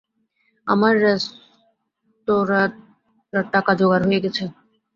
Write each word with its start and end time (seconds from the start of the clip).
আমার 0.67 0.93
রেস্তোরাঁের 1.03 2.71
টাকা 3.51 3.71
জোগাড় 3.79 4.03
হয়ে 4.07 4.23
গেছে! 4.25 4.43